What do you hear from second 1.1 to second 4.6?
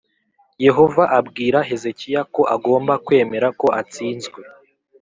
abwira Hezekiya ko agomba kwemera ko atsinzwe